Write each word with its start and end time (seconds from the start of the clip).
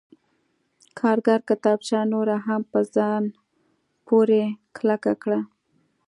کارګر 0.99 1.39
کتابچه 1.49 1.99
نوره 2.13 2.35
هم 2.45 2.61
په 2.71 2.79
ځان 2.95 3.23
پورې 4.07 4.43
کلکه 4.77 5.13
کړه 5.23 5.39